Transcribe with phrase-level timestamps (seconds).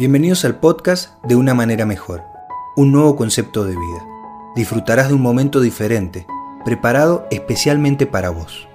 [0.00, 2.22] Bienvenidos al podcast de Una manera mejor,
[2.74, 4.06] un nuevo concepto de vida.
[4.56, 6.26] Disfrutarás de un momento diferente,
[6.64, 8.66] preparado especialmente para vos.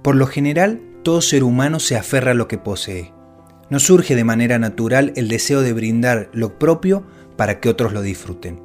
[0.00, 3.12] Por lo general, todo ser humano se aferra a lo que posee.
[3.68, 7.04] Nos surge de manera natural el deseo de brindar lo propio
[7.36, 8.62] para que otros lo disfruten.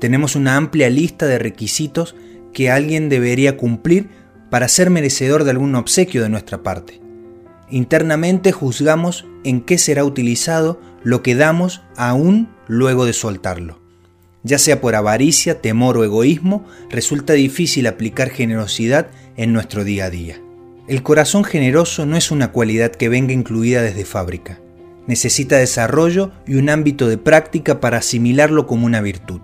[0.00, 2.16] Tenemos una amplia lista de requisitos
[2.52, 4.08] que alguien debería cumplir
[4.50, 7.00] para ser merecedor de algún obsequio de nuestra parte.
[7.70, 13.78] Internamente juzgamos en qué será utilizado lo que damos aún luego de soltarlo.
[14.42, 20.10] Ya sea por avaricia, temor o egoísmo, resulta difícil aplicar generosidad en nuestro día a
[20.10, 20.40] día.
[20.88, 24.58] El corazón generoso no es una cualidad que venga incluida desde fábrica.
[25.06, 29.40] Necesita desarrollo y un ámbito de práctica para asimilarlo como una virtud.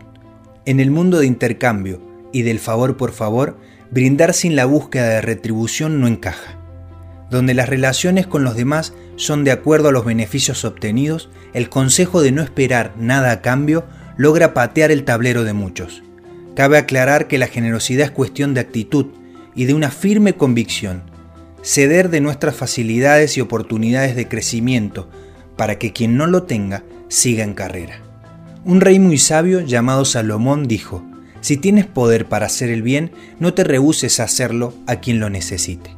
[0.65, 2.01] En el mundo de intercambio
[2.33, 3.59] y del favor por favor,
[3.93, 6.66] brindar sin la búsqueda de retribución no encaja
[7.31, 12.23] donde las relaciones con los demás son de acuerdo a los beneficios obtenidos, el consejo
[12.23, 13.85] de no esperar nada a cambio
[14.17, 16.03] logra patear el tablero de muchos.
[16.55, 19.07] Cabe aclarar que la generosidad es cuestión de actitud
[19.55, 21.03] y de una firme convicción,
[21.63, 25.09] ceder de nuestras facilidades y oportunidades de crecimiento
[25.57, 28.01] para que quien no lo tenga siga en carrera.
[28.65, 31.05] Un rey muy sabio llamado Salomón dijo,
[31.41, 35.31] si tienes poder para hacer el bien, no te rehuses a hacerlo a quien lo
[35.31, 35.97] necesite.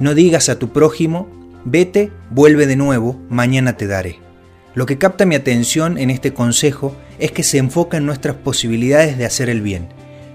[0.00, 1.28] No digas a tu prójimo,
[1.64, 4.20] vete, vuelve de nuevo, mañana te daré.
[4.74, 9.18] Lo que capta mi atención en este consejo es que se enfoca en nuestras posibilidades
[9.18, 9.88] de hacer el bien,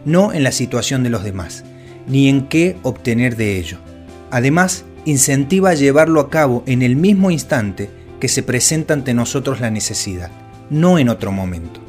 [0.03, 1.63] no en la situación de los demás,
[2.07, 3.77] ni en qué obtener de ello.
[4.31, 7.89] Además, incentiva a llevarlo a cabo en el mismo instante
[8.19, 10.31] que se presenta ante nosotros la necesidad,
[10.69, 11.79] no en otro momento.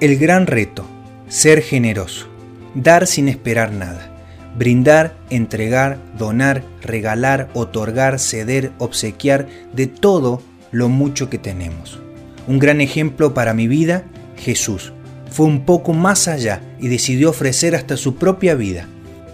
[0.00, 0.86] El gran reto,
[1.28, 2.28] ser generoso,
[2.74, 4.13] dar sin esperar nada.
[4.56, 12.00] Brindar, entregar, donar, regalar, otorgar, ceder, obsequiar, de todo lo mucho que tenemos.
[12.46, 14.04] Un gran ejemplo para mi vida,
[14.36, 14.92] Jesús.
[15.30, 18.86] Fue un poco más allá y decidió ofrecer hasta su propia vida.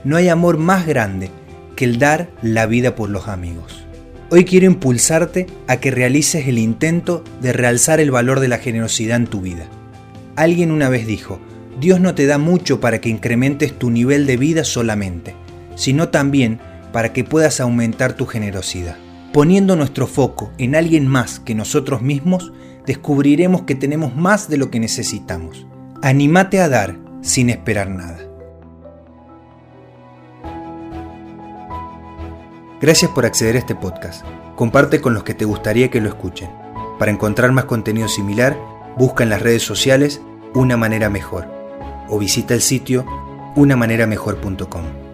[0.04, 1.30] No hay amor más grande
[1.76, 3.84] que el dar la vida por los amigos.
[4.30, 9.16] Hoy quiero impulsarte a que realices el intento de realzar el valor de la generosidad
[9.16, 9.66] en tu vida.
[10.36, 11.40] Alguien una vez dijo,
[11.80, 15.34] Dios no te da mucho para que incrementes tu nivel de vida solamente,
[15.76, 16.60] sino también
[16.92, 18.98] para que puedas aumentar tu generosidad.
[19.32, 22.52] Poniendo nuestro foco en alguien más que nosotros mismos,
[22.84, 25.66] descubriremos que tenemos más de lo que necesitamos.
[26.02, 28.18] Anímate a dar sin esperar nada.
[32.82, 34.22] Gracias por acceder a este podcast.
[34.54, 36.50] Comparte con los que te gustaría que lo escuchen.
[36.98, 38.58] Para encontrar más contenido similar,
[38.98, 40.20] busca en las redes sociales
[40.52, 41.59] una manera mejor
[42.10, 43.04] o visita el sitio
[43.56, 45.09] unamaneramejor.com.